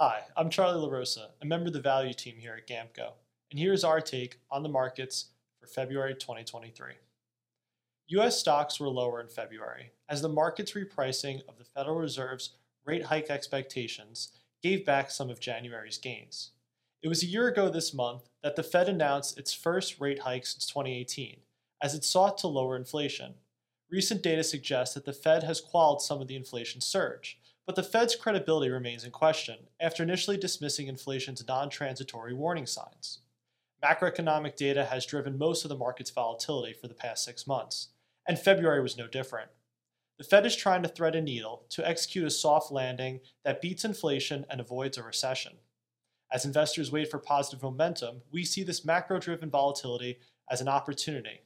[0.00, 3.12] Hi, I'm Charlie LaRosa, a member of the value team here at GAMCO,
[3.52, 5.26] and here's our take on the markets
[5.60, 6.94] for February 2023.
[8.08, 8.36] U.S.
[8.36, 13.30] stocks were lower in February as the market's repricing of the Federal Reserve's rate hike
[13.30, 14.32] expectations
[14.64, 16.50] gave back some of January's gains.
[17.00, 20.44] It was a year ago this month that the Fed announced its first rate hike
[20.44, 21.36] since 2018
[21.80, 23.34] as it sought to lower inflation.
[23.88, 27.82] Recent data suggests that the Fed has quelled some of the inflation surge, but the
[27.82, 33.20] Fed's credibility remains in question after initially dismissing inflation's non transitory warning signs.
[33.82, 37.88] Macroeconomic data has driven most of the market's volatility for the past six months,
[38.26, 39.50] and February was no different.
[40.18, 43.84] The Fed is trying to thread a needle to execute a soft landing that beats
[43.84, 45.54] inflation and avoids a recession.
[46.32, 50.18] As investors wait for positive momentum, we see this macro driven volatility
[50.50, 51.40] as an opportunity.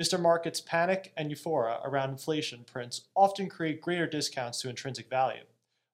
[0.00, 0.18] Mr.
[0.18, 5.42] Market's panic and euphoria around inflation prints often create greater discounts to intrinsic value,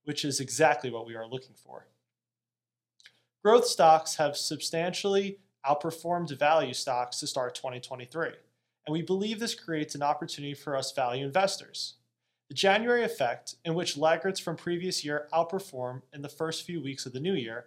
[0.04, 1.86] which is exactly what we are looking for.
[3.44, 8.28] Growth stocks have substantially outperformed value stocks to start 2023,
[8.86, 11.94] and we believe this creates an opportunity for us value investors.
[12.48, 17.04] The January effect, in which laggards from previous year outperform in the first few weeks
[17.04, 17.66] of the new year,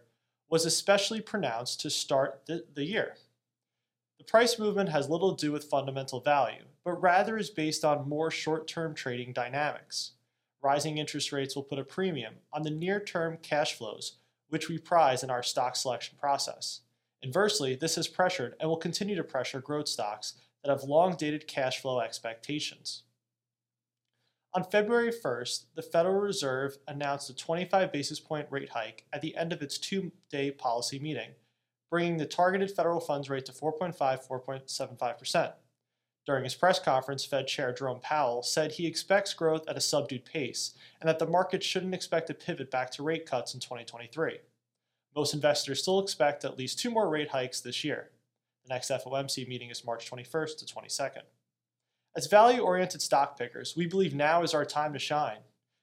[0.50, 3.16] was especially pronounced to start the, the year.
[4.22, 8.08] The price movement has little to do with fundamental value, but rather is based on
[8.08, 10.12] more short term trading dynamics.
[10.62, 14.18] Rising interest rates will put a premium on the near term cash flows,
[14.50, 16.82] which we prize in our stock selection process.
[17.24, 21.48] Inversely, this has pressured and will continue to pressure growth stocks that have long dated
[21.48, 23.02] cash flow expectations.
[24.54, 29.36] On February 1st, the Federal Reserve announced a 25 basis point rate hike at the
[29.36, 31.32] end of its two day policy meeting,
[31.92, 35.54] bringing the targeted federal funds rate to 4.5 4.75%.
[36.26, 40.24] During his press conference, Fed Chair Jerome Powell said he expects growth at a subdued
[40.24, 44.40] pace and that the market shouldn't expect a pivot back to rate cuts in 2023.
[45.16, 48.12] Most investors still expect at least two more rate hikes this year.
[48.64, 51.24] The next FOMC meeting is March 21st to 22nd.
[52.16, 55.40] As value oriented stock pickers, we believe now is our time to shine.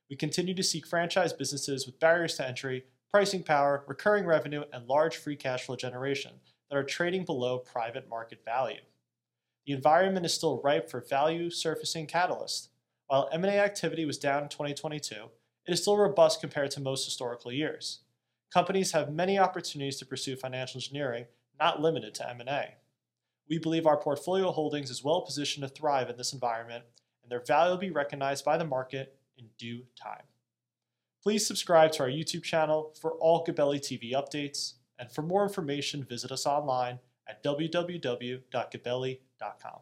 [0.09, 4.87] We continue to seek franchise businesses with barriers to entry, pricing power, recurring revenue, and
[4.87, 6.33] large free cash flow generation
[6.69, 8.81] that are trading below private market value.
[9.67, 12.69] The environment is still ripe for value surfacing catalysts.
[13.07, 15.15] While M&A activity was down in 2022,
[15.67, 18.01] it is still robust compared to most historical years.
[18.53, 21.27] Companies have many opportunities to pursue financial engineering,
[21.59, 22.75] not limited to M&A.
[23.49, 26.85] We believe our portfolio holdings is well positioned to thrive in this environment,
[27.23, 30.25] and their value will be recognized by the market in due time.
[31.23, 36.05] Please subscribe to our YouTube channel for all Gabelli TV updates, and for more information,
[36.05, 36.99] visit us online
[37.29, 39.81] at www.gabelli.com.